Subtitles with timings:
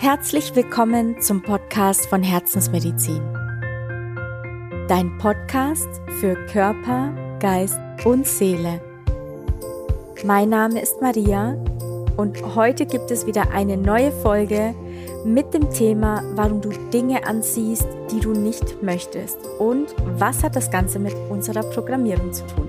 [0.00, 3.20] Herzlich willkommen zum Podcast von Herzensmedizin.
[4.86, 5.88] Dein Podcast
[6.20, 8.80] für Körper, Geist und Seele.
[10.24, 11.56] Mein Name ist Maria
[12.16, 14.72] und heute gibt es wieder eine neue Folge
[15.24, 20.70] mit dem Thema, warum du Dinge anziehst, die du nicht möchtest und was hat das
[20.70, 22.68] Ganze mit unserer Programmierung zu tun.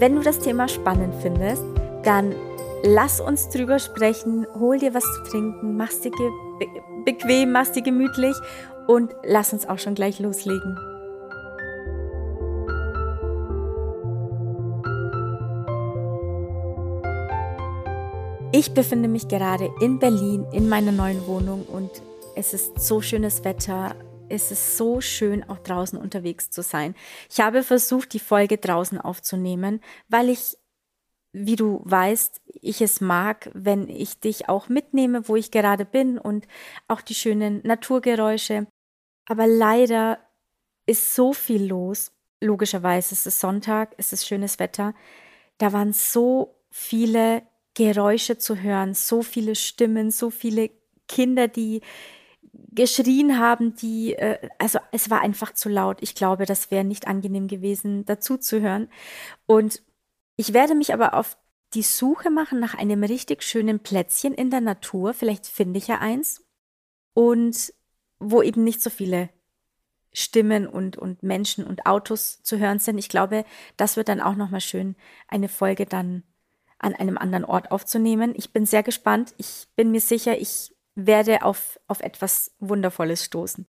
[0.00, 1.62] Wenn du das Thema spannend findest,
[2.02, 2.34] dann
[2.82, 6.66] lass uns drüber sprechen, hol dir was zu trinken, mach's dir be
[7.04, 8.36] bequem, mach's dir gemütlich
[8.86, 10.78] und lass uns auch schon gleich loslegen.
[18.50, 21.90] Ich befinde mich gerade in Berlin in meiner neuen Wohnung und
[22.34, 23.94] es ist so schönes Wetter.
[24.30, 26.94] Es ist so schön, auch draußen unterwegs zu sein.
[27.30, 30.56] Ich habe versucht, die Folge draußen aufzunehmen, weil ich
[31.32, 36.18] wie du weißt, ich es mag, wenn ich dich auch mitnehme, wo ich gerade bin
[36.18, 36.46] und
[36.88, 38.66] auch die schönen Naturgeräusche.
[39.26, 40.18] Aber leider
[40.86, 42.12] ist so viel los.
[42.40, 44.94] Logischerweise es ist Sonntag, es ist schönes Wetter.
[45.58, 47.42] Da waren so viele
[47.74, 50.70] Geräusche zu hören, so viele Stimmen, so viele
[51.08, 51.82] Kinder, die
[52.72, 55.98] geschrien haben, die, äh, also es war einfach zu laut.
[56.00, 58.88] Ich glaube, das wäre nicht angenehm gewesen, dazu zu hören.
[59.46, 59.82] Und
[60.38, 61.36] ich werde mich aber auf
[61.74, 65.12] die Suche machen nach einem richtig schönen Plätzchen in der Natur.
[65.12, 66.46] Vielleicht finde ich ja eins.
[67.12, 67.74] Und
[68.20, 69.30] wo eben nicht so viele
[70.12, 72.98] Stimmen und, und Menschen und Autos zu hören sind.
[72.98, 73.44] Ich glaube,
[73.76, 76.22] das wird dann auch nochmal schön, eine Folge dann
[76.78, 78.32] an einem anderen Ort aufzunehmen.
[78.36, 79.34] Ich bin sehr gespannt.
[79.38, 83.66] Ich bin mir sicher, ich werde auf, auf etwas Wundervolles stoßen.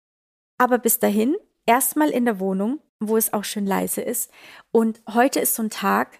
[0.57, 1.35] Aber bis dahin,
[1.67, 4.31] erstmal in der Wohnung, wo es auch schön leise ist.
[4.72, 6.19] Und heute ist so ein Tag,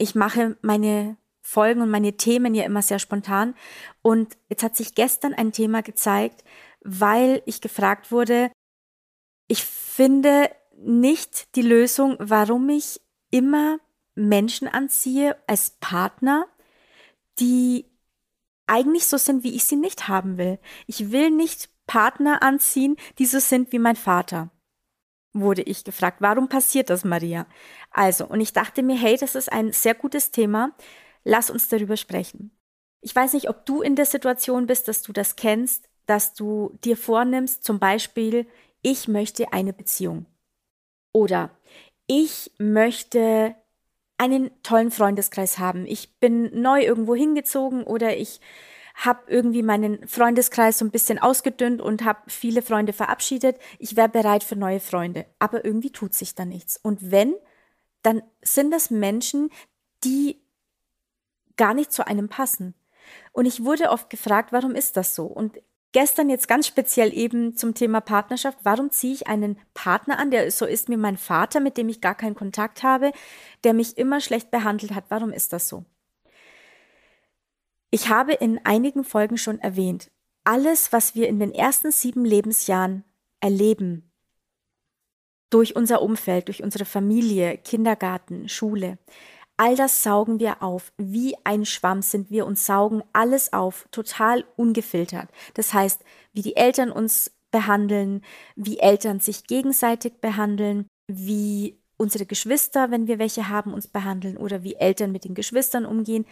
[0.00, 3.54] ich mache meine Folgen und meine Themen ja immer sehr spontan.
[4.02, 6.44] Und jetzt hat sich gestern ein Thema gezeigt,
[6.82, 8.50] weil ich gefragt wurde,
[9.46, 13.00] ich finde nicht die Lösung, warum ich
[13.30, 13.78] immer
[14.14, 16.46] Menschen anziehe als Partner,
[17.38, 17.84] die
[18.66, 20.58] eigentlich so sind, wie ich sie nicht haben will.
[20.86, 24.50] Ich will nicht Partner anziehen, die so sind wie mein Vater
[25.32, 27.46] wurde ich gefragt, warum passiert das, Maria?
[27.90, 30.72] Also, und ich dachte mir, hey, das ist ein sehr gutes Thema,
[31.24, 32.52] lass uns darüber sprechen.
[33.00, 36.78] Ich weiß nicht, ob du in der Situation bist, dass du das kennst, dass du
[36.84, 38.46] dir vornimmst, zum Beispiel,
[38.82, 40.26] ich möchte eine Beziehung.
[41.12, 41.50] Oder
[42.06, 43.54] ich möchte
[44.18, 45.86] einen tollen Freundeskreis haben.
[45.86, 48.40] Ich bin neu irgendwo hingezogen oder ich
[48.94, 53.56] habe irgendwie meinen Freundeskreis so ein bisschen ausgedünnt und habe viele Freunde verabschiedet.
[53.78, 55.24] Ich wäre bereit für neue Freunde.
[55.38, 56.78] Aber irgendwie tut sich da nichts.
[56.82, 57.34] Und wenn,
[58.02, 59.50] dann sind das Menschen,
[60.04, 60.40] die
[61.56, 62.74] gar nicht zu einem passen.
[63.32, 65.24] Und ich wurde oft gefragt, warum ist das so?
[65.24, 65.60] Und
[65.92, 68.58] gestern jetzt ganz speziell eben zum Thema Partnerschaft.
[68.62, 72.00] Warum ziehe ich einen Partner an, der so ist wie mein Vater, mit dem ich
[72.00, 73.12] gar keinen Kontakt habe,
[73.64, 75.04] der mich immer schlecht behandelt hat?
[75.08, 75.84] Warum ist das so?
[77.90, 80.10] Ich habe in einigen Folgen schon erwähnt,
[80.44, 83.04] alles, was wir in den ersten sieben Lebensjahren
[83.40, 84.09] erleben,
[85.50, 88.98] durch unser Umfeld, durch unsere Familie, Kindergarten, Schule,
[89.56, 90.92] all das saugen wir auf.
[90.96, 95.28] Wie ein Schwamm sind wir und saugen alles auf, total ungefiltert.
[95.54, 96.02] Das heißt,
[96.32, 98.22] wie die Eltern uns behandeln,
[98.56, 104.62] wie Eltern sich gegenseitig behandeln, wie unsere Geschwister, wenn wir welche haben, uns behandeln oder
[104.62, 106.24] wie Eltern mit den Geschwistern umgehen.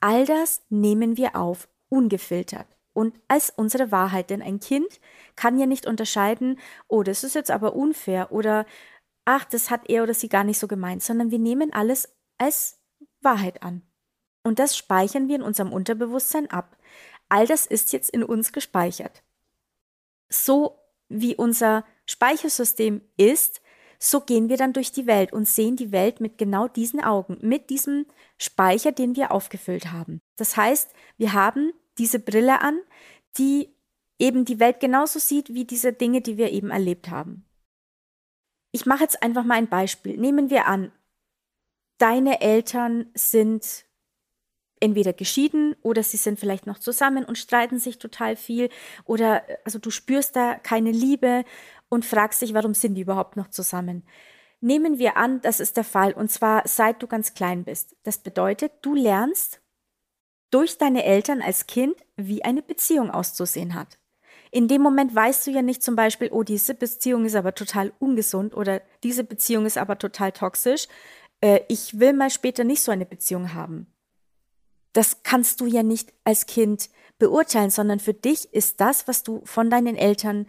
[0.00, 4.30] All das nehmen wir auf, ungefiltert und als unsere Wahrheit.
[4.30, 5.00] Denn ein Kind
[5.36, 8.64] kann ja nicht unterscheiden, oh, das ist jetzt aber unfair oder
[9.26, 12.80] ach, das hat er oder sie gar nicht so gemeint, sondern wir nehmen alles als
[13.20, 13.82] Wahrheit an.
[14.42, 16.76] Und das speichern wir in unserem Unterbewusstsein ab.
[17.28, 19.22] All das ist jetzt in uns gespeichert.
[20.28, 20.78] So
[21.08, 23.62] wie unser Speichersystem ist,
[23.98, 27.38] so gehen wir dann durch die Welt und sehen die Welt mit genau diesen Augen,
[27.40, 28.06] mit diesem
[28.36, 30.20] Speicher, den wir aufgefüllt haben.
[30.36, 32.80] Das heißt, wir haben diese Brille an,
[33.38, 33.74] die
[34.18, 37.44] eben die Welt genauso sieht wie diese Dinge, die wir eben erlebt haben.
[38.72, 40.16] Ich mache jetzt einfach mal ein Beispiel.
[40.16, 40.92] Nehmen wir an,
[41.98, 43.84] deine Eltern sind
[44.80, 48.68] entweder geschieden oder sie sind vielleicht noch zusammen und streiten sich total viel
[49.04, 51.44] oder also du spürst da keine Liebe
[51.88, 54.04] und fragst dich, warum sind die überhaupt noch zusammen.
[54.60, 57.96] Nehmen wir an, das ist der Fall, und zwar seit du ganz klein bist.
[58.02, 59.60] Das bedeutet, du lernst
[60.54, 63.98] durch deine Eltern als Kind, wie eine Beziehung auszusehen hat.
[64.52, 67.92] In dem Moment weißt du ja nicht zum Beispiel, oh, diese Beziehung ist aber total
[67.98, 70.86] ungesund oder diese Beziehung ist aber total toxisch.
[71.40, 73.88] Äh, ich will mal später nicht so eine Beziehung haben.
[74.92, 79.40] das kannst du ja nicht als Kind beurteilen, sondern für dich ist das, was du
[79.44, 80.46] von deinen Eltern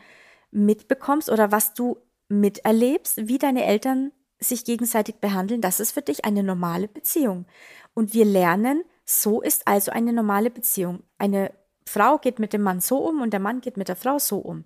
[0.51, 1.97] mitbekommst oder was du
[2.29, 7.47] miterlebst, wie deine Eltern sich gegenseitig behandeln, das ist für dich eine normale Beziehung.
[7.95, 11.03] Und wir lernen, so ist also eine normale Beziehung.
[11.17, 11.53] Eine
[11.87, 14.39] Frau geht mit dem Mann so um und der Mann geht mit der Frau so
[14.39, 14.65] um.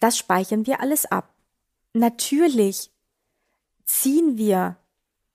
[0.00, 1.34] Das speichern wir alles ab.
[1.92, 2.90] Natürlich
[3.84, 4.76] ziehen wir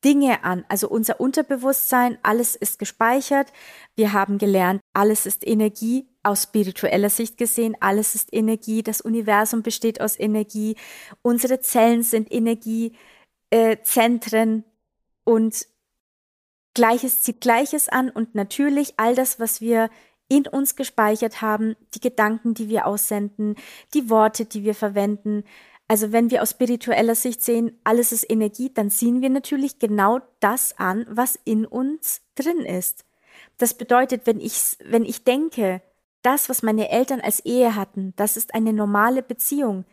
[0.03, 0.65] Dinge an.
[0.69, 3.51] Also unser Unterbewusstsein, alles ist gespeichert.
[3.95, 6.07] Wir haben gelernt, alles ist Energie.
[6.23, 8.83] Aus spiritueller Sicht gesehen, alles ist Energie.
[8.83, 10.75] Das Universum besteht aus Energie.
[11.21, 14.63] Unsere Zellen sind Energiezentren äh,
[15.23, 15.67] und
[16.77, 19.89] Gleiches zieht Gleiches an und natürlich all das, was wir
[20.29, 23.55] in uns gespeichert haben, die Gedanken, die wir aussenden,
[23.95, 25.43] die Worte, die wir verwenden,
[25.87, 30.19] also wenn wir aus spiritueller Sicht sehen, alles ist Energie, dann ziehen wir natürlich genau
[30.39, 33.05] das an, was in uns drin ist.
[33.57, 35.81] Das bedeutet, wenn ich, wenn ich denke,
[36.21, 39.85] das, was meine Eltern als Ehe hatten, das ist eine normale Beziehung,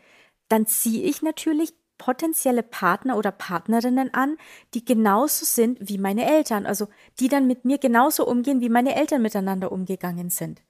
[0.49, 4.37] dann ziehe ich natürlich potenzielle Partner oder Partnerinnen an,
[4.73, 6.87] die genauso sind wie meine Eltern, also
[7.19, 10.61] die dann mit mir genauso umgehen, wie meine Eltern miteinander umgegangen sind.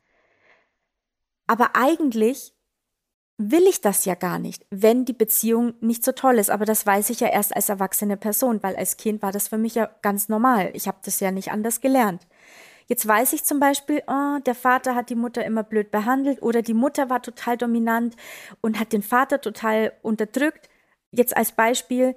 [1.47, 2.53] Aber eigentlich
[3.37, 6.49] will ich das ja gar nicht, wenn die Beziehung nicht so toll ist.
[6.49, 9.57] Aber das weiß ich ja erst als erwachsene Person, weil als Kind war das für
[9.57, 10.71] mich ja ganz normal.
[10.73, 12.25] Ich habe das ja nicht anders gelernt.
[12.87, 16.61] Jetzt weiß ich zum Beispiel, oh, der Vater hat die Mutter immer blöd behandelt oder
[16.61, 18.15] die Mutter war total dominant
[18.61, 20.69] und hat den Vater total unterdrückt.
[21.15, 22.15] Jetzt als Beispiel,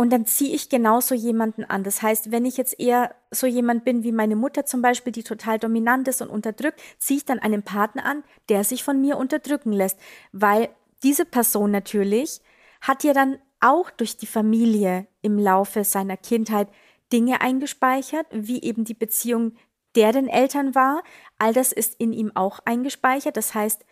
[0.00, 1.84] und dann ziehe ich genauso jemanden an.
[1.84, 5.22] Das heißt, wenn ich jetzt eher so jemand bin wie meine Mutter zum Beispiel, die
[5.22, 9.18] total dominant ist und unterdrückt, ziehe ich dann einen Partner an, der sich von mir
[9.18, 9.98] unterdrücken lässt.
[10.32, 10.70] Weil
[11.02, 12.40] diese Person natürlich
[12.80, 16.68] hat ja dann auch durch die Familie im Laufe seiner Kindheit
[17.12, 19.52] Dinge eingespeichert, wie eben die Beziehung
[19.96, 21.02] der den Eltern war.
[21.36, 23.36] All das ist in ihm auch eingespeichert.
[23.36, 23.84] Das heißt,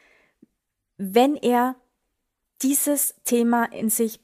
[0.97, 1.77] wenn er
[2.63, 4.21] dieses Thema in sich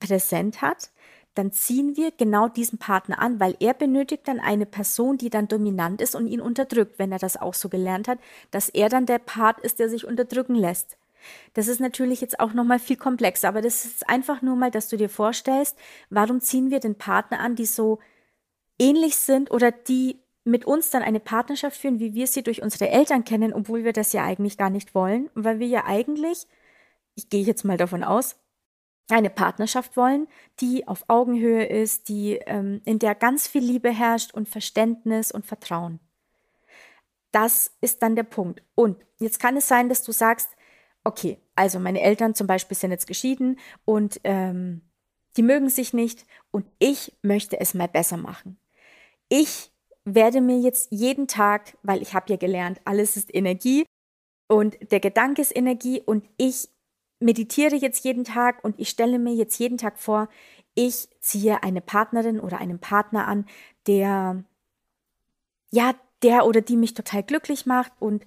[0.00, 0.90] präsent hat,
[1.34, 5.48] dann ziehen wir genau diesen Partner an, weil er benötigt dann eine Person, die dann
[5.48, 8.18] dominant ist und ihn unterdrückt, wenn er das auch so gelernt hat,
[8.52, 10.96] dass er dann der Part ist, der sich unterdrücken lässt.
[11.54, 14.70] Das ist natürlich jetzt auch noch mal viel komplexer, aber das ist einfach nur mal,
[14.70, 15.76] dass du dir vorstellst,
[16.10, 17.98] warum ziehen wir den Partner an, die so
[18.78, 22.90] ähnlich sind oder die mit uns dann eine Partnerschaft führen, wie wir sie durch unsere
[22.90, 26.46] Eltern kennen, obwohl wir das ja eigentlich gar nicht wollen, weil wir ja eigentlich,
[27.14, 28.36] ich gehe jetzt mal davon aus,
[29.08, 30.28] eine Partnerschaft wollen,
[30.60, 35.44] die auf Augenhöhe ist, die ähm, in der ganz viel Liebe herrscht und Verständnis und
[35.44, 36.00] Vertrauen.
[37.32, 38.62] Das ist dann der Punkt.
[38.74, 40.48] Und jetzt kann es sein, dass du sagst,
[41.02, 44.80] okay, also meine Eltern zum Beispiel sind jetzt geschieden und ähm,
[45.36, 48.56] die mögen sich nicht und ich möchte es mal besser machen.
[49.28, 49.70] Ich
[50.04, 53.84] werde mir jetzt jeden Tag, weil ich habe ja gelernt, alles ist Energie
[54.48, 56.68] und der Gedanke ist Energie und ich
[57.24, 60.28] meditiere jetzt jeden Tag und ich stelle mir jetzt jeden Tag vor,
[60.74, 63.46] ich ziehe eine Partnerin oder einen Partner an,
[63.86, 64.44] der,
[65.70, 68.24] ja, der oder die mich total glücklich macht und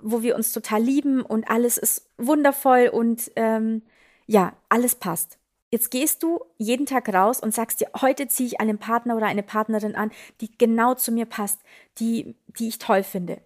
[0.00, 3.82] wo wir uns total lieben und alles ist wundervoll und ähm,
[4.26, 5.38] ja, alles passt.
[5.70, 9.26] Jetzt gehst du jeden Tag raus und sagst dir, heute ziehe ich einen Partner oder
[9.26, 11.60] eine Partnerin an, die genau zu mir passt,
[11.98, 13.40] die, die ich toll finde.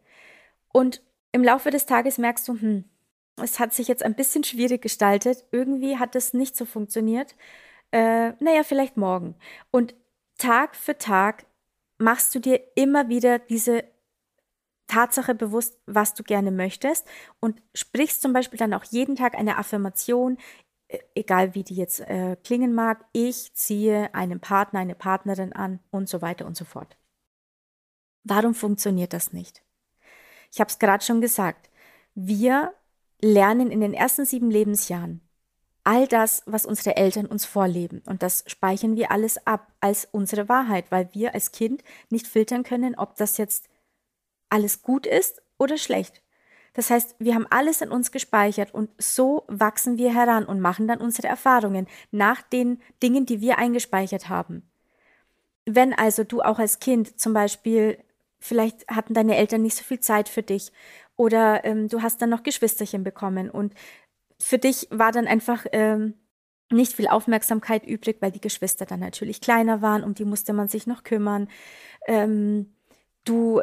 [0.72, 2.84] Und im Laufe des Tages merkst du, hm,
[3.42, 5.44] es hat sich jetzt ein bisschen schwierig gestaltet.
[5.52, 7.34] Irgendwie hat es nicht so funktioniert.
[7.92, 9.36] Äh, naja, vielleicht morgen.
[9.70, 9.94] Und
[10.38, 11.46] Tag für Tag
[11.98, 13.84] machst du dir immer wieder diese
[14.86, 17.06] Tatsache bewusst, was du gerne möchtest
[17.40, 20.38] und sprichst zum Beispiel dann auch jeden Tag eine Affirmation,
[20.88, 25.80] e-, egal wie die jetzt äh, klingen mag, ich ziehe einen Partner, eine Partnerin an
[25.90, 26.96] und so weiter und so fort.
[28.22, 29.62] Warum funktioniert das nicht?
[30.52, 31.70] Ich habe es gerade schon gesagt.
[32.14, 32.72] Wir
[33.20, 35.26] lernen in den ersten sieben Lebensjahren
[35.86, 38.02] all das, was unsere Eltern uns vorleben.
[38.06, 42.64] Und das speichern wir alles ab als unsere Wahrheit, weil wir als Kind nicht filtern
[42.64, 43.68] können, ob das jetzt
[44.50, 46.22] alles gut ist oder schlecht.
[46.74, 50.88] Das heißt, wir haben alles in uns gespeichert und so wachsen wir heran und machen
[50.88, 54.68] dann unsere Erfahrungen nach den Dingen, die wir eingespeichert haben.
[55.66, 57.96] Wenn also du auch als Kind zum Beispiel,
[58.40, 60.72] vielleicht hatten deine Eltern nicht so viel Zeit für dich
[61.16, 63.74] oder ähm, du hast dann noch Geschwisterchen bekommen und
[64.38, 66.14] für dich war dann einfach ähm,
[66.70, 70.68] nicht viel Aufmerksamkeit übrig, weil die Geschwister dann natürlich kleiner waren, um die musste man
[70.68, 71.48] sich noch kümmern.
[72.06, 72.74] Ähm,
[73.24, 73.62] du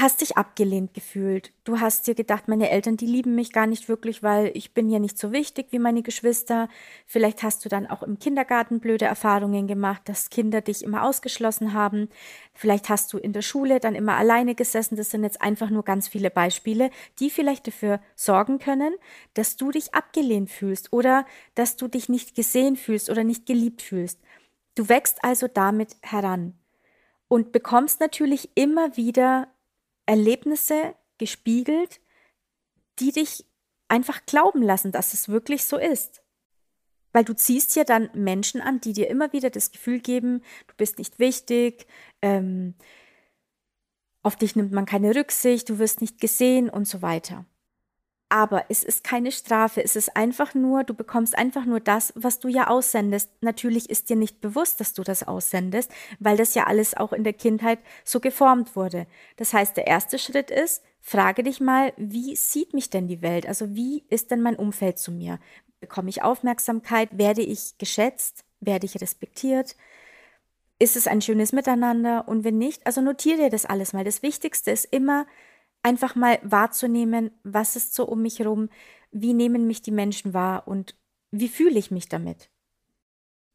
[0.00, 1.52] hast dich abgelehnt gefühlt.
[1.64, 4.90] Du hast dir gedacht, meine Eltern, die lieben mich gar nicht wirklich, weil ich bin
[4.90, 6.68] ja nicht so wichtig wie meine Geschwister.
[7.06, 11.72] Vielleicht hast du dann auch im Kindergarten blöde Erfahrungen gemacht, dass Kinder dich immer ausgeschlossen
[11.72, 12.08] haben.
[12.52, 14.96] Vielleicht hast du in der Schule dann immer alleine gesessen.
[14.96, 18.94] Das sind jetzt einfach nur ganz viele Beispiele, die vielleicht dafür sorgen können,
[19.34, 23.82] dass du dich abgelehnt fühlst oder dass du dich nicht gesehen fühlst oder nicht geliebt
[23.82, 24.20] fühlst.
[24.74, 26.54] Du wächst also damit heran
[27.28, 29.48] und bekommst natürlich immer wieder
[30.06, 32.00] Erlebnisse gespiegelt,
[32.98, 33.44] die dich
[33.88, 36.22] einfach glauben lassen, dass es wirklich so ist.
[37.12, 40.74] Weil du ziehst ja dann Menschen an, die dir immer wieder das Gefühl geben, du
[40.76, 41.86] bist nicht wichtig,
[42.22, 42.74] ähm,
[44.22, 47.46] auf dich nimmt man keine Rücksicht, du wirst nicht gesehen und so weiter.
[48.28, 52.40] Aber es ist keine Strafe, es ist einfach nur, du bekommst einfach nur das, was
[52.40, 53.30] du ja aussendest.
[53.40, 57.22] Natürlich ist dir nicht bewusst, dass du das aussendest, weil das ja alles auch in
[57.22, 59.06] der Kindheit so geformt wurde.
[59.36, 63.46] Das heißt, der erste Schritt ist, frage dich mal, wie sieht mich denn die Welt?
[63.46, 65.38] Also wie ist denn mein Umfeld zu mir?
[65.78, 67.10] Bekomme ich Aufmerksamkeit?
[67.12, 68.44] Werde ich geschätzt?
[68.58, 69.76] Werde ich respektiert?
[70.80, 72.26] Ist es ein schönes Miteinander?
[72.26, 74.02] Und wenn nicht, also notiere das alles mal.
[74.02, 75.26] Das Wichtigste ist immer,
[75.86, 78.70] einfach mal wahrzunehmen, was ist so um mich herum,
[79.12, 80.96] wie nehmen mich die Menschen wahr und
[81.30, 82.50] wie fühle ich mich damit.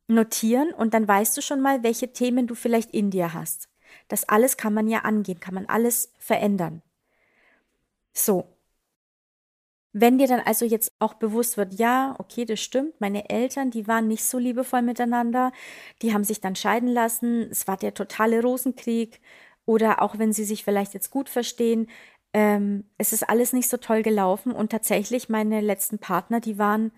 [0.07, 3.67] Notieren und dann weißt du schon mal, welche Themen du vielleicht in dir hast.
[4.07, 6.81] Das alles kann man ja angehen, kann man alles verändern.
[8.13, 8.47] So.
[9.91, 13.89] Wenn dir dann also jetzt auch bewusst wird, ja, okay, das stimmt, meine Eltern, die
[13.89, 15.51] waren nicht so liebevoll miteinander,
[16.01, 19.19] die haben sich dann scheiden lassen, es war der totale Rosenkrieg,
[19.65, 21.87] oder auch wenn sie sich vielleicht jetzt gut verstehen,
[22.33, 26.91] ähm, es ist alles nicht so toll gelaufen und tatsächlich meine letzten Partner, die waren,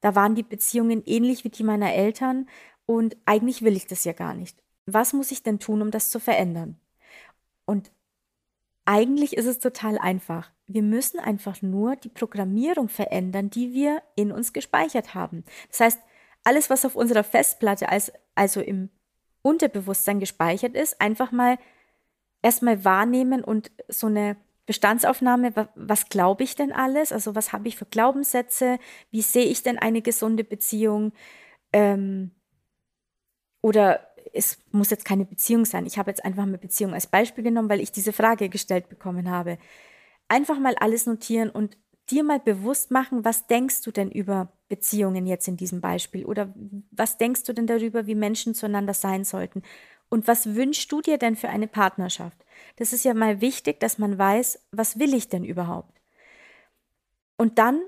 [0.00, 2.48] da waren die Beziehungen ähnlich wie die meiner Eltern
[2.84, 4.62] und eigentlich will ich das ja gar nicht.
[4.86, 6.78] Was muss ich denn tun, um das zu verändern?
[7.64, 7.90] Und
[8.84, 10.52] eigentlich ist es total einfach.
[10.66, 15.44] Wir müssen einfach nur die Programmierung verändern, die wir in uns gespeichert haben.
[15.68, 16.00] Das heißt,
[16.44, 18.90] alles, was auf unserer Festplatte, als, also im
[19.42, 21.58] Unterbewusstsein gespeichert ist, einfach mal
[22.42, 27.12] erstmal wahrnehmen und so eine Bestandsaufnahme, was glaube ich denn alles?
[27.12, 28.78] Also was habe ich für Glaubenssätze?
[29.10, 31.12] Wie sehe ich denn eine gesunde Beziehung?
[31.72, 32.32] Ähm,
[33.62, 35.86] oder es muss jetzt keine Beziehung sein.
[35.86, 39.30] Ich habe jetzt einfach eine Beziehung als Beispiel genommen, weil ich diese Frage gestellt bekommen
[39.30, 39.58] habe.
[40.28, 41.78] Einfach mal alles notieren und
[42.10, 46.24] dir mal bewusst machen, was denkst du denn über Beziehungen jetzt in diesem Beispiel?
[46.24, 46.54] Oder
[46.90, 49.62] was denkst du denn darüber, wie Menschen zueinander sein sollten?
[50.08, 52.45] Und was wünschst du dir denn für eine Partnerschaft?
[52.76, 56.00] Das ist ja mal wichtig, dass man weiß, was will ich denn überhaupt?
[57.36, 57.82] Und dann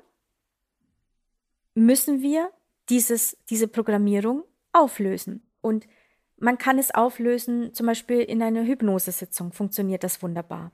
[1.74, 2.50] müssen wir
[2.88, 5.42] dieses, diese Programmierung auflösen.
[5.60, 5.86] Und
[6.38, 10.72] man kann es auflösen, zum Beispiel in einer Hypnosesitzung funktioniert das wunderbar.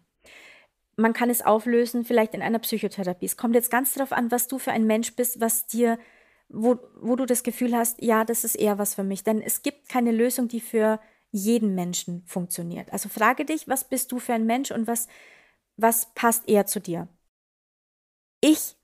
[0.96, 3.26] Man kann es auflösen, vielleicht in einer Psychotherapie.
[3.26, 5.98] Es kommt jetzt ganz darauf an, was du für ein Mensch bist, was dir,
[6.48, 9.24] wo, wo du das Gefühl hast, ja, das ist eher was für mich.
[9.24, 11.00] Denn es gibt keine Lösung, die für
[11.34, 12.92] jeden Menschen funktioniert.
[12.92, 15.08] Also frage dich, was bist du für ein Mensch und was,
[15.76, 17.08] was passt eher zu dir?
[18.40, 18.76] Ich,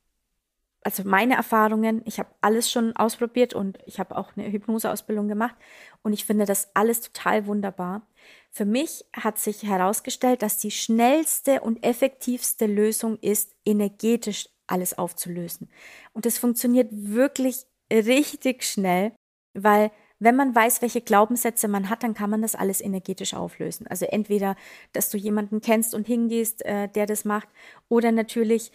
[0.82, 5.54] also meine Erfahrungen, ich habe alles schon ausprobiert und ich habe auch eine Hypnoseausbildung gemacht
[6.02, 8.04] und ich finde das alles total wunderbar.
[8.50, 15.70] Für mich hat sich herausgestellt, dass die schnellste und effektivste Lösung ist, energetisch alles aufzulösen.
[16.14, 19.12] Und das funktioniert wirklich richtig schnell,
[19.54, 23.86] weil wenn man weiß, welche Glaubenssätze man hat, dann kann man das alles energetisch auflösen.
[23.88, 24.54] Also entweder,
[24.92, 27.48] dass du jemanden kennst und hingehst, äh, der das macht,
[27.88, 28.70] oder natürlich,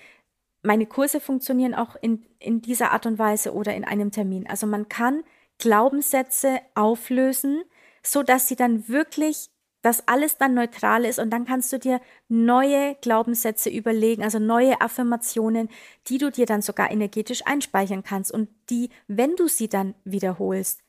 [0.64, 4.48] meine Kurse funktionieren auch in, in dieser Art und Weise oder in einem Termin.
[4.48, 5.24] Also man kann
[5.60, 7.64] Glaubenssätze auflösen,
[8.04, 9.50] so dass sie dann wirklich
[9.86, 14.82] dass alles dann neutral ist und dann kannst du dir neue Glaubenssätze überlegen, also neue
[14.82, 15.70] Affirmationen,
[16.08, 20.82] die du dir dann sogar energetisch einspeichern kannst und die, wenn du sie dann wiederholst,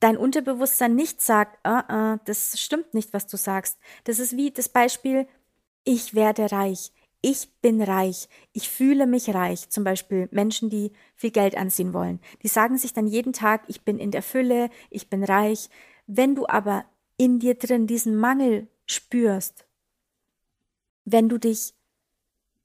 [0.00, 3.78] dein Unterbewusstsein nicht sagt, uh -uh, das stimmt nicht, was du sagst.
[4.04, 5.28] Das ist wie das Beispiel,
[5.84, 6.92] ich werde reich,
[7.22, 9.68] ich bin reich, ich fühle mich reich.
[9.68, 12.20] Zum Beispiel Menschen, die viel Geld anziehen wollen.
[12.42, 15.68] Die sagen sich dann jeden Tag, ich bin in der Fülle, ich bin reich.
[16.06, 16.86] Wenn du aber
[17.18, 19.66] in dir drin diesen Mangel spürst,
[21.04, 21.74] wenn du dich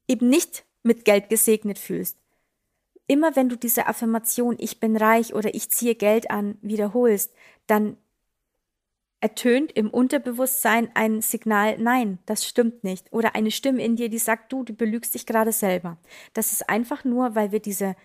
[0.08, 2.18] eben nicht mit Geld gesegnet fühlst,
[3.08, 7.34] immer wenn du diese Affirmation ich bin reich oder ich ziehe Geld an wiederholst,
[7.68, 7.98] dann
[9.26, 13.12] ertönt im Unterbewusstsein ein Signal, nein, das stimmt nicht.
[13.12, 15.98] Oder eine Stimme in dir, die sagt, du, du belügst dich gerade selber.
[16.34, 17.96] Das ist einfach nur, weil wir diese,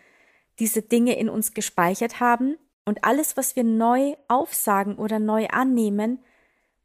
[0.58, 6.20] diese Dinge in uns gespeichert haben und alles, was wir neu aufsagen oder neu annehmen,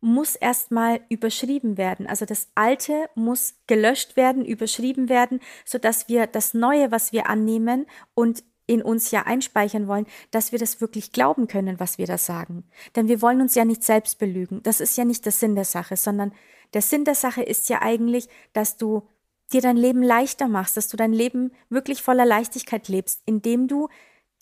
[0.06, 2.08] muss erstmal überschrieben werden.
[2.08, 7.86] Also das Alte muss gelöscht werden, überschrieben werden, sodass wir das Neue, was wir annehmen
[8.14, 12.18] und in uns ja einspeichern wollen, dass wir das wirklich glauben können, was wir da
[12.18, 12.64] sagen.
[12.96, 14.64] Denn wir wollen uns ja nicht selbst belügen.
[14.64, 16.34] Das ist ja nicht der Sinn der Sache, sondern
[16.74, 19.08] der Sinn der Sache ist ja eigentlich, dass du
[19.54, 23.90] dir dein Leben leichter machst, dass du dein Leben wirklich voller Leichtigkeit lebst, indem du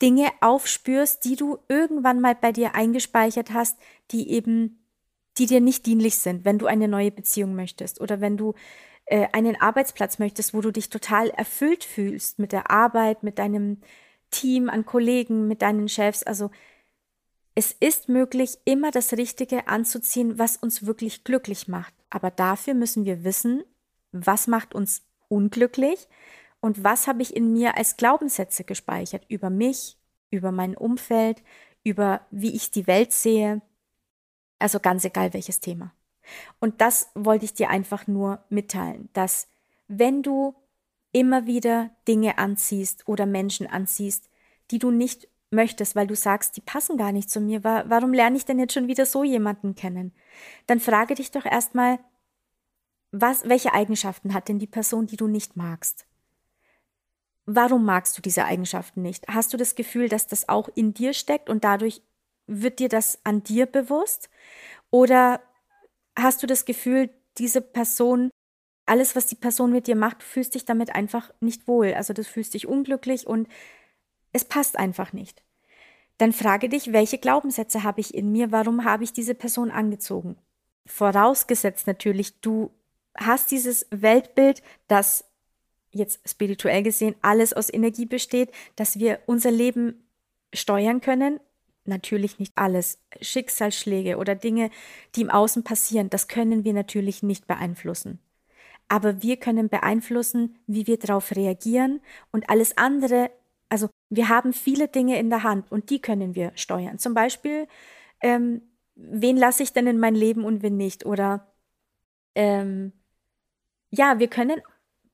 [0.02, 3.78] Dinge aufspürst, die du irgendwann mal bei dir eingespeichert hast,
[4.12, 4.83] die eben,
[5.38, 8.54] die dir nicht dienlich sind, wenn du eine neue Beziehung möchtest oder wenn du
[9.06, 13.82] äh, einen Arbeitsplatz möchtest, wo du dich total erfüllt fühlst mit der Arbeit, mit deinem
[14.32, 16.24] Team an Kollegen, mit deinen Chefs.
[16.24, 16.52] Also
[17.56, 21.94] es ist möglich, immer das Richtige anzuziehen, was uns wirklich glücklich macht.
[22.10, 23.64] Aber dafür müssen wir wissen,
[24.12, 26.08] was macht uns unglücklich
[26.62, 29.98] und was habe ich in mir als Glaubenssätze gespeichert über mich,
[30.32, 31.44] über mein Umfeld,
[31.84, 33.62] über wie ich die Welt sehe.
[34.60, 35.94] Also ganz egal welches Thema.
[36.60, 39.48] Und das wollte ich dir einfach nur mitteilen, dass
[39.88, 40.56] wenn du
[41.12, 44.30] immer wieder Dinge anziehst oder Menschen anziehst,
[44.72, 48.36] die du nicht möchtest, weil du sagst, die passen gar nicht zu mir, warum lerne
[48.38, 50.14] ich denn jetzt schon wieder so jemanden kennen?
[50.66, 52.00] Dann frage dich doch erstmal,
[53.12, 56.08] was, welche Eigenschaften hat denn die Person, die du nicht magst?
[57.46, 59.28] Warum magst du diese Eigenschaften nicht?
[59.28, 62.02] Hast du das Gefühl, dass das auch in dir steckt und dadurch
[62.48, 64.30] wird dir das an dir bewusst?
[64.92, 65.42] Oder
[66.16, 68.30] hast du das Gefühl, diese Person,
[68.86, 71.94] alles, was die Person mit dir macht, fühlst dich damit einfach nicht wohl.
[71.94, 73.48] Also du fühlst dich unglücklich und
[74.34, 75.44] es passt einfach nicht.
[76.18, 78.52] Dann frage dich, welche Glaubenssätze habe ich in mir?
[78.52, 80.38] Warum habe ich diese Person angezogen?
[80.86, 82.72] Vorausgesetzt natürlich, du
[83.18, 85.26] hast dieses Weltbild, das
[85.92, 90.08] jetzt spirituell gesehen alles aus Energie besteht, dass wir unser Leben
[90.54, 91.40] steuern können.
[91.86, 93.00] Natürlich nicht alles.
[93.22, 94.70] Schicksalsschläge oder Dinge,
[95.16, 98.20] die im Außen passieren, das können wir natürlich nicht beeinflussen.
[98.88, 103.32] Aber wir können beeinflussen, wie wir darauf reagieren und alles andere,
[103.70, 107.00] also wir haben viele Dinge in der Hand und die können wir steuern.
[107.00, 107.68] Zum Beispiel,
[108.22, 108.62] ähm,
[108.96, 111.06] wen lasse ich denn in mein Leben und wen nicht?
[111.06, 111.54] Oder
[112.36, 112.94] ähm,
[113.92, 114.62] ja, wir können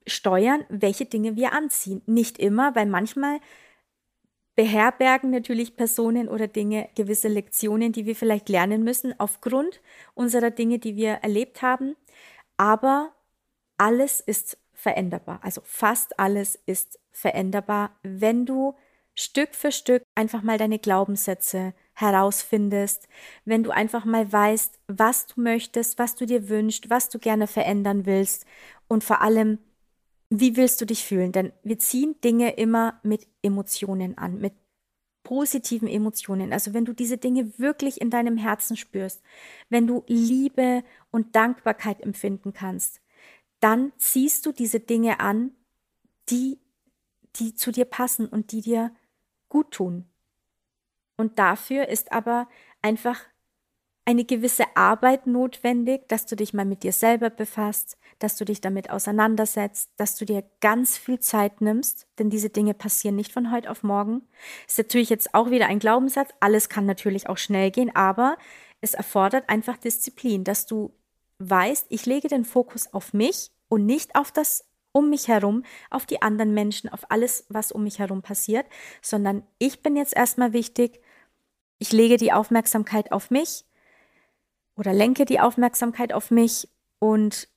[0.07, 2.01] steuern, welche Dinge wir anziehen.
[2.05, 3.39] Nicht immer, weil manchmal
[4.59, 9.79] beherbergen natürlich Personen oder Dinge gewisse Lektionen, die wir vielleicht lernen müssen aufgrund
[10.15, 11.95] unserer Dinge, die wir erlebt haben.
[12.57, 13.13] Aber
[13.77, 15.39] alles ist veränderbar.
[15.43, 18.75] Also fast alles ist veränderbar, wenn du
[19.15, 23.07] Stück für Stück einfach mal deine Glaubenssätze herausfindest,
[23.45, 27.47] wenn du einfach mal weißt, was du möchtest, was du dir wünschst, was du gerne
[27.47, 28.45] verändern willst
[28.89, 29.59] und vor allem,
[30.29, 31.31] wie willst du dich fühlen?
[31.31, 34.53] Denn wir ziehen Dinge immer mit Emotionen an, mit
[35.23, 36.53] positiven Emotionen.
[36.53, 39.21] Also wenn du diese Dinge wirklich in deinem Herzen spürst,
[39.69, 43.01] wenn du Liebe und Dankbarkeit empfinden kannst,
[43.59, 45.51] dann ziehst du diese Dinge an,
[46.29, 46.59] die,
[47.35, 48.91] die zu dir passen und die dir
[49.49, 50.05] gut tun.
[51.17, 52.47] Und dafür ist aber
[52.81, 53.19] einfach
[54.09, 58.59] eine gewisse Arbeit notwendig, dass du dich mal mit dir selber befasst, dass du dich
[58.59, 63.51] damit auseinandersetzt, dass du dir ganz viel Zeit nimmst, denn diese Dinge passieren nicht von
[63.51, 64.23] heute auf morgen.
[64.67, 68.35] Ist natürlich jetzt auch wieder ein Glaubenssatz, alles kann natürlich auch schnell gehen, aber
[68.81, 70.91] es erfordert einfach Disziplin, dass du
[71.37, 76.07] weißt, ich lege den Fokus auf mich und nicht auf das um mich herum, auf
[76.07, 78.65] die anderen Menschen, auf alles, was um mich herum passiert,
[79.03, 80.99] sondern ich bin jetzt erstmal wichtig,
[81.77, 83.65] ich lege die Aufmerksamkeit auf mich
[84.79, 87.49] oder lenke die Aufmerksamkeit auf mich und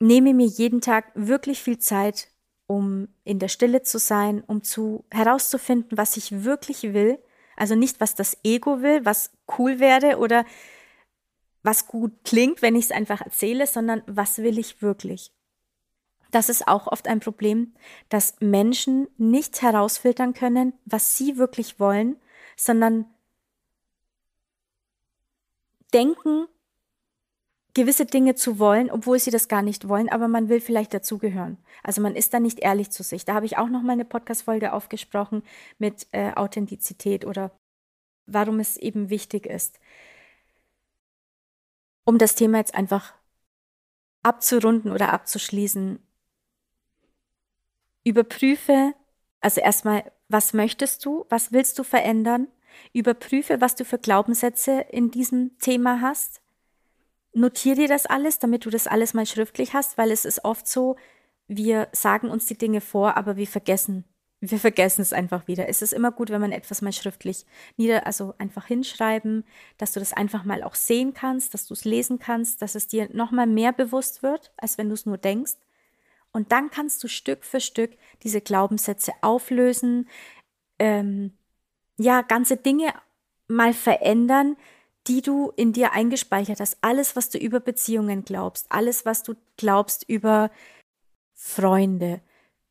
[0.00, 2.28] nehme mir jeden Tag wirklich viel Zeit,
[2.66, 7.18] um in der Stille zu sein, um zu herauszufinden, was ich wirklich will.
[7.56, 10.44] Also nicht, was das Ego will, was cool wäre oder
[11.62, 15.30] was gut klingt, wenn ich es einfach erzähle, sondern was will ich wirklich.
[16.32, 17.72] Das ist auch oft ein Problem,
[18.08, 22.16] dass Menschen nicht herausfiltern können, was sie wirklich wollen,
[22.56, 23.06] sondern
[25.96, 26.46] denken,
[27.72, 31.58] gewisse Dinge zu wollen, obwohl sie das gar nicht wollen, aber man will vielleicht dazugehören.
[31.82, 33.24] Also man ist da nicht ehrlich zu sich.
[33.24, 35.42] Da habe ich auch noch mal eine Podcast-Folge aufgesprochen
[35.78, 37.50] mit äh, Authentizität oder
[38.26, 39.80] warum es eben wichtig ist.
[42.04, 43.14] Um das Thema jetzt einfach
[44.22, 45.98] abzurunden oder abzuschließen,
[48.04, 48.94] überprüfe,
[49.40, 52.48] also erstmal, was möchtest du, was willst du verändern?
[52.92, 56.40] Überprüfe, was du für Glaubenssätze in diesem Thema hast.
[57.32, 60.66] Notiere dir das alles, damit du das alles mal schriftlich hast, weil es ist oft
[60.66, 60.96] so,
[61.48, 64.04] wir sagen uns die Dinge vor, aber wir vergessen
[64.40, 65.68] wir vergessen es einfach wieder.
[65.68, 69.44] Es ist immer gut, wenn man etwas mal schriftlich nieder, also einfach hinschreiben,
[69.78, 72.86] dass du das einfach mal auch sehen kannst, dass du es lesen kannst, dass es
[72.86, 75.54] dir nochmal mehr bewusst wird, als wenn du es nur denkst.
[76.32, 80.08] Und dann kannst du Stück für Stück diese Glaubenssätze auflösen,
[80.78, 81.32] ähm,
[81.98, 82.92] ja, ganze Dinge
[83.48, 84.56] mal verändern,
[85.06, 86.78] die du in dir eingespeichert hast.
[86.80, 90.50] Alles, was du über Beziehungen glaubst, alles, was du glaubst über
[91.34, 92.20] Freunde,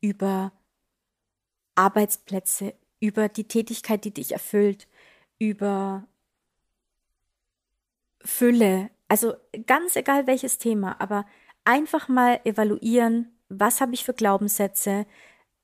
[0.00, 0.52] über
[1.74, 4.88] Arbeitsplätze, über die Tätigkeit, die dich erfüllt,
[5.38, 6.06] über
[8.24, 8.90] Fülle.
[9.08, 9.34] Also
[9.66, 11.26] ganz egal welches Thema, aber
[11.64, 15.06] einfach mal evaluieren, was habe ich für Glaubenssätze,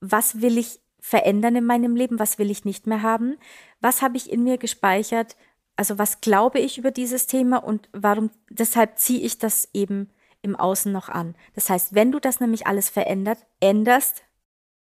[0.01, 3.37] was will ich verändern in meinem Leben, was will ich nicht mehr haben,
[3.81, 5.37] was habe ich in mir gespeichert,
[5.77, 10.11] also was glaube ich über dieses Thema und warum, deshalb ziehe ich das eben
[10.43, 11.35] im Außen noch an.
[11.55, 14.23] Das heißt, wenn du das nämlich alles verändert, änderst,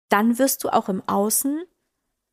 [0.09, 1.63] dann wirst du auch im Außen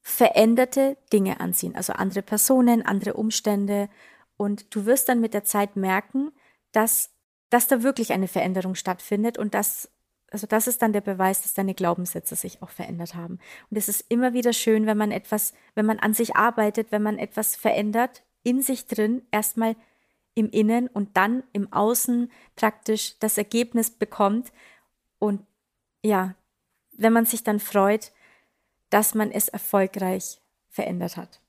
[0.01, 3.89] veränderte Dinge anziehen, also andere Personen, andere Umstände.
[4.38, 6.31] Und du wirst dann mit der Zeit merken,
[6.71, 7.09] dass,
[7.49, 9.89] dass da wirklich eine Veränderung stattfindet und dass
[10.31, 13.39] also das ist dann der Beweis, dass deine Glaubenssätze sich auch verändert haben.
[13.69, 17.03] Und es ist immer wieder schön, wenn man etwas, wenn man an sich arbeitet, wenn
[17.03, 19.75] man etwas verändert, in sich drin, erstmal
[20.33, 24.51] im Innen und dann im Außen praktisch das Ergebnis bekommt
[25.19, 25.41] und
[26.03, 26.35] ja,
[26.91, 28.11] wenn man sich dann freut,
[28.89, 31.41] dass man es erfolgreich verändert hat.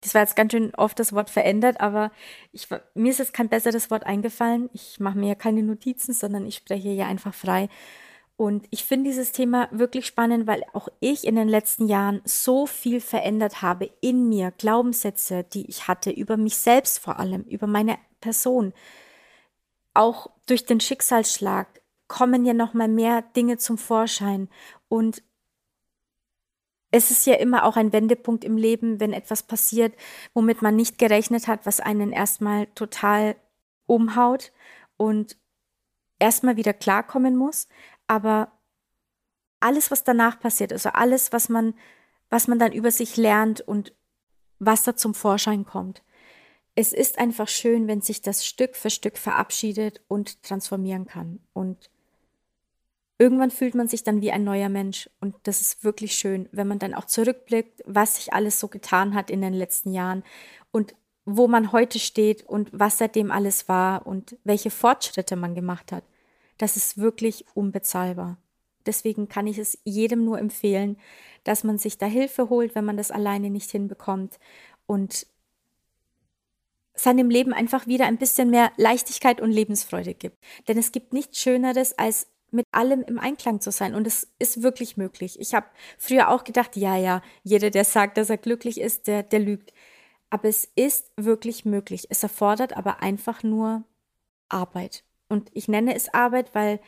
[0.00, 2.10] Das war jetzt ganz schön oft das Wort verändert, aber
[2.52, 4.70] ich, mir ist jetzt kein besseres Wort eingefallen.
[4.72, 7.68] Ich mache mir ja keine Notizen, sondern ich spreche ja einfach frei.
[8.40, 12.66] Und ich finde dieses Thema wirklich spannend, weil auch ich in den letzten Jahren so
[12.66, 17.66] viel verändert habe in mir, Glaubenssätze, die ich hatte, über mich selbst vor allem, über
[17.66, 18.72] meine Person.
[19.92, 24.48] Auch durch den Schicksalsschlag kommen ja noch mal mehr Dinge zum Vorschein
[24.88, 25.22] und
[26.90, 29.94] es ist ja immer auch ein Wendepunkt im Leben, wenn etwas passiert,
[30.34, 33.36] womit man nicht gerechnet hat, was einen erstmal total
[33.86, 34.52] umhaut
[34.96, 35.36] und
[36.18, 37.68] erstmal wieder klarkommen muss.
[38.06, 38.52] Aber
[39.60, 41.74] alles, was danach passiert, also alles, was man,
[42.28, 43.94] was man dann über sich lernt und
[44.58, 46.02] was da zum Vorschein kommt.
[46.74, 51.40] Es ist einfach schön, wenn sich das Stück für Stück verabschiedet und transformieren kann.
[51.52, 51.90] Und
[53.20, 55.10] irgendwann fühlt man sich dann wie ein neuer Mensch.
[55.20, 59.14] Und das ist wirklich schön, wenn man dann auch zurückblickt, was sich alles so getan
[59.14, 60.24] hat in den letzten Jahren
[60.72, 60.94] und
[61.26, 66.02] wo man heute steht und was seitdem alles war und welche Fortschritte man gemacht hat.
[66.56, 68.38] Das ist wirklich unbezahlbar.
[68.86, 70.96] Deswegen kann ich es jedem nur empfehlen,
[71.44, 74.38] dass man sich da Hilfe holt, wenn man das alleine nicht hinbekommt
[74.86, 75.26] und
[76.94, 80.38] seinem Leben einfach wieder ein bisschen mehr Leichtigkeit und Lebensfreude gibt.
[80.68, 83.94] Denn es gibt nichts Schöneres, als mit allem im Einklang zu sein.
[83.94, 85.38] Und es ist wirklich möglich.
[85.40, 85.66] Ich habe
[85.98, 89.72] früher auch gedacht, ja, ja, jeder, der sagt, dass er glücklich ist, der, der lügt.
[90.30, 92.06] Aber es ist wirklich möglich.
[92.10, 93.84] Es erfordert aber einfach nur
[94.48, 95.04] Arbeit.
[95.28, 96.80] Und ich nenne es Arbeit, weil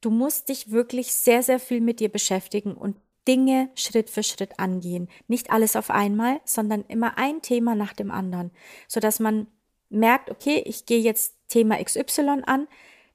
[0.00, 4.58] du musst dich wirklich sehr, sehr viel mit dir beschäftigen und Dinge Schritt für Schritt
[4.58, 5.08] angehen.
[5.26, 8.50] Nicht alles auf einmal, sondern immer ein Thema nach dem anderen,
[8.86, 9.48] sodass man
[9.90, 12.68] merkt, okay, ich gehe jetzt Thema XY an,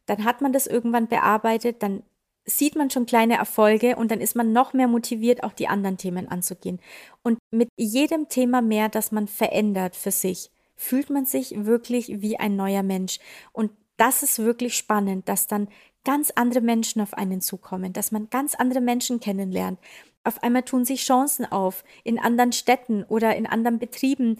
[0.06, 2.04] dann hat man das irgendwann bearbeitet, dann
[2.46, 5.98] sieht man schon kleine Erfolge und dann ist man noch mehr motiviert, auch die anderen
[5.98, 6.80] Themen anzugehen.
[7.22, 12.38] Und mit jedem Thema mehr, das man verändert für sich, fühlt man sich wirklich wie
[12.38, 13.20] ein neuer Mensch.
[13.54, 15.70] Und das ist wirklich spannend, dass dann
[16.04, 19.80] ganz andere Menschen auf einen zukommen, dass man ganz andere Menschen kennenlernt.
[20.26, 24.40] Auf einmal tun sich Chancen auf in anderen Städten oder in anderen Betrieben.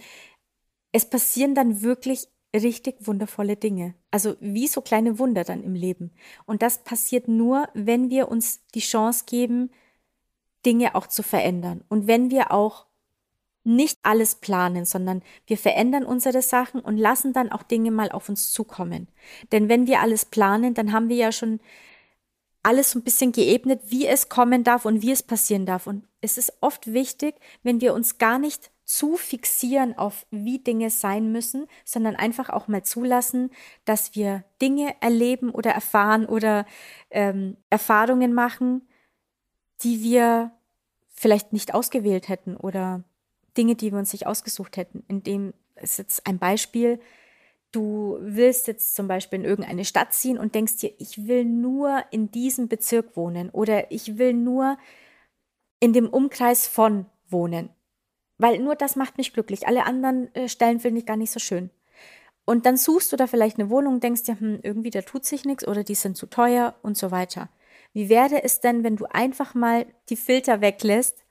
[0.92, 3.96] Es passieren dann wirklich richtig wundervolle Dinge.
[4.14, 6.12] Also wie so kleine Wunder dann im Leben.
[6.46, 9.72] Und das passiert nur, wenn wir uns die Chance geben,
[10.68, 11.84] Dinge auch zu verändern.
[11.90, 12.86] Und wenn wir auch
[13.64, 18.30] nicht alles planen, sondern wir verändern unsere Sachen und lassen dann auch Dinge mal auf
[18.30, 19.08] uns zukommen.
[19.52, 21.60] Denn wenn wir alles planen, dann haben wir ja schon
[22.62, 25.88] alles so ein bisschen geebnet, wie es kommen darf und wie es passieren darf.
[25.88, 30.90] Und es ist oft wichtig, wenn wir uns gar nicht zu fixieren auf, wie Dinge
[30.90, 33.52] sein müssen, sondern einfach auch mal zulassen,
[33.86, 36.66] dass wir Dinge erleben oder erfahren oder
[37.10, 38.88] ähm, Erfahrungen machen,
[39.82, 40.52] die wir
[41.10, 43.04] vielleicht nicht ausgewählt hätten oder
[43.58, 45.04] Dinge, die wir uns nicht ausgesucht hätten.
[45.08, 47.00] In dem ist jetzt ein Beispiel,
[47.72, 52.04] du willst jetzt zum Beispiel in irgendeine Stadt ziehen und denkst dir, ich will nur
[52.12, 54.78] in diesem Bezirk wohnen oder ich will nur
[55.80, 57.70] in dem Umkreis von wohnen.
[58.38, 59.68] Weil nur das macht mich glücklich.
[59.68, 61.70] Alle anderen äh, Stellen finde ich gar nicht so schön.
[62.46, 65.46] Und dann suchst du da vielleicht eine Wohnung denkst dir, hm, irgendwie da tut sich
[65.46, 67.50] nichts oder die sind zu teuer und so weiter.
[67.94, 71.24] Wie wäre es denn, wenn du einfach mal die Filter weglässt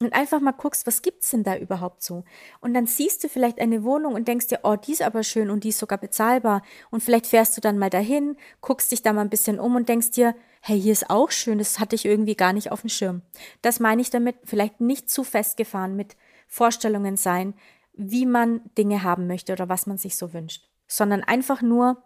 [0.00, 2.24] und einfach mal guckst, was gibt's denn da überhaupt so?
[2.60, 5.48] Und dann siehst du vielleicht eine Wohnung und denkst dir, oh, die ist aber schön
[5.48, 6.62] und die ist sogar bezahlbar.
[6.90, 9.88] Und vielleicht fährst du dann mal dahin, guckst dich da mal ein bisschen um und
[9.88, 12.90] denkst dir, hey, hier ist auch schön, das hatte ich irgendwie gar nicht auf dem
[12.90, 13.22] Schirm.
[13.62, 16.16] Das meine ich damit, vielleicht nicht zu festgefahren mit
[16.48, 17.54] Vorstellungen sein,
[17.92, 22.02] wie man Dinge haben möchte oder was man sich so wünscht, sondern einfach nur,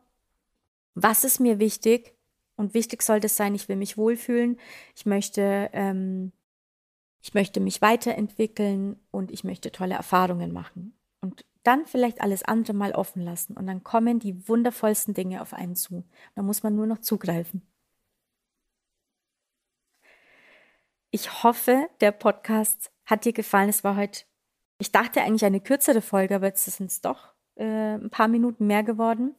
[0.95, 2.15] was ist mir wichtig?
[2.57, 4.59] Und wichtig sollte es sein, ich will mich wohlfühlen,
[4.95, 6.33] ich möchte ähm,
[7.23, 10.99] ich möchte mich weiterentwickeln und ich möchte tolle Erfahrungen machen.
[11.21, 15.55] Und dann vielleicht alles andere mal offen lassen und dann kommen die wundervollsten Dinge auf
[15.55, 16.05] einen zu.
[16.35, 17.63] Da muss man nur noch zugreifen.
[21.13, 23.69] Ich hoffe, der Podcast hat dir gefallen.
[23.69, 24.25] Es war heute,
[24.83, 28.67] ich dachte eigentlich eine kürzere Folge, aber jetzt sind es doch äh, ein paar Minuten
[28.67, 29.37] mehr geworden.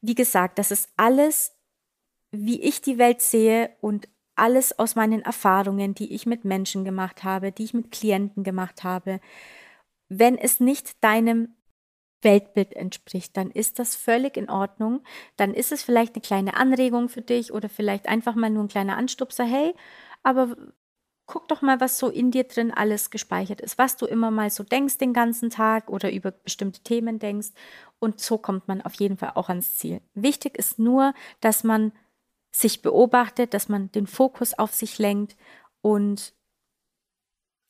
[0.00, 1.54] Wie gesagt, das ist alles,
[2.30, 7.24] wie ich die Welt sehe und alles aus meinen Erfahrungen, die ich mit Menschen gemacht
[7.24, 9.20] habe, die ich mit Klienten gemacht habe.
[10.08, 11.54] Wenn es nicht deinem
[12.22, 15.02] Weltbild entspricht, dann ist das völlig in Ordnung.
[15.36, 18.68] Dann ist es vielleicht eine kleine Anregung für dich oder vielleicht einfach mal nur ein
[18.68, 19.44] kleiner Anstupser.
[19.44, 19.74] Hey,
[20.22, 20.56] aber
[21.26, 24.50] guck doch mal, was so in dir drin alles gespeichert ist, was du immer mal
[24.50, 27.48] so denkst den ganzen Tag oder über bestimmte Themen denkst.
[27.98, 30.00] Und so kommt man auf jeden Fall auch ans Ziel.
[30.14, 31.92] Wichtig ist nur, dass man
[32.52, 35.36] sich beobachtet, dass man den Fokus auf sich lenkt
[35.82, 36.32] und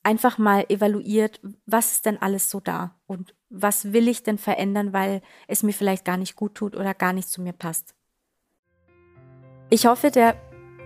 [0.02, 4.92] einfach mal evaluiert, was ist denn alles so da und was will ich denn verändern,
[4.92, 7.94] weil es mir vielleicht gar nicht gut tut oder gar nicht zu mir passt.
[9.68, 10.36] Ich hoffe, der,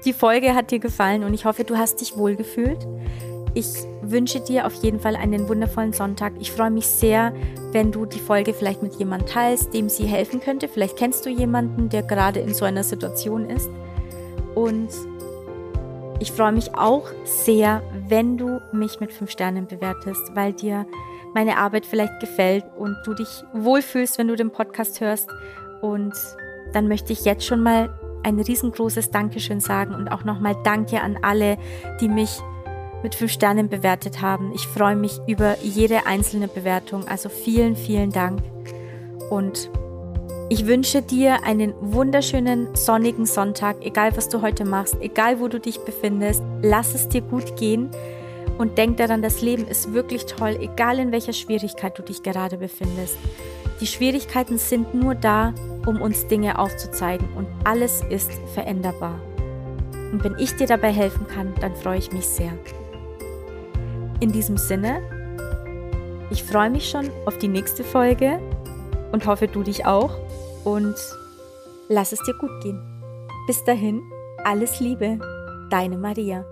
[0.05, 2.87] die Folge hat dir gefallen und ich hoffe, du hast dich wohlgefühlt.
[3.55, 3.67] Ich
[4.03, 6.35] wünsche dir auf jeden Fall einen wundervollen Sonntag.
[6.39, 7.33] Ich freue mich sehr,
[7.73, 10.69] wenn du die Folge vielleicht mit jemandem teilst, dem sie helfen könnte.
[10.69, 13.69] Vielleicht kennst du jemanden, der gerade in so einer Situation ist.
[14.55, 14.89] Und
[16.21, 20.87] ich freue mich auch sehr, wenn du mich mit fünf Sternen bewertest, weil dir
[21.35, 25.29] meine Arbeit vielleicht gefällt und du dich wohlfühlst, wenn du den Podcast hörst.
[25.81, 26.15] Und
[26.73, 27.89] dann möchte ich jetzt schon mal
[28.23, 31.59] ein riesengroßes Dankeschön sagen und auch nochmal Danke an alle,
[32.01, 32.41] die mich
[33.03, 34.53] mit fünf Sternen bewertet haben.
[34.55, 37.09] Ich freue mich über jede einzelne Bewertung.
[37.09, 38.43] Also vielen, vielen Dank.
[39.31, 39.71] Und
[40.49, 45.61] ich wünsche dir einen wunderschönen sonnigen Sonntag, egal was du heute machst, egal wo du
[45.61, 46.43] dich befindest.
[46.61, 47.91] Lass es dir gut gehen
[48.59, 52.59] und denk daran, das Leben ist wirklich toll, egal in welcher Schwierigkeit du dich gerade
[52.59, 53.17] befindest.
[53.81, 55.55] Die Schwierigkeiten sind nur da,
[55.87, 59.19] um uns Dinge aufzuzeigen und alles ist veränderbar.
[60.13, 62.53] Und wenn ich dir dabei helfen kann, dann freue ich mich sehr.
[64.21, 65.01] In diesem Sinne,
[66.31, 68.39] ich freue mich schon auf die nächste Folge
[69.13, 70.15] und hoffe du dich auch
[70.65, 70.95] und
[71.89, 72.81] lass es dir gut gehen.
[73.47, 74.03] Bis dahin,
[74.45, 75.19] alles Liebe,
[75.71, 76.45] deine Maria.